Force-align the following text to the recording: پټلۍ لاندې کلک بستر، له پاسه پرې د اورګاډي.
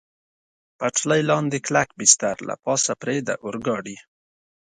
پټلۍ 0.77 1.21
لاندې 1.29 1.57
کلک 1.65 1.89
بستر، 1.97 2.35
له 2.47 2.55
پاسه 2.63 2.91
پرې 3.01 3.15
د 3.27 3.29
اورګاډي. 3.43 3.97